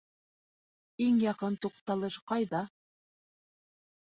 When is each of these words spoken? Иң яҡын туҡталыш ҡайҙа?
Иң 1.07 1.19
яҡын 1.25 1.59
туҡталыш 1.65 2.17
ҡайҙа? 2.33 2.63